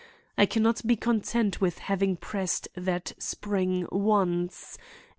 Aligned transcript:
I 0.35 0.47
can 0.47 0.63
not 0.63 0.81
be 0.87 0.95
content 0.95 1.61
with 1.61 1.77
having 1.77 2.15
pressed 2.17 2.67
that 2.73 3.13
spring 3.19 3.85
once. 3.91 4.79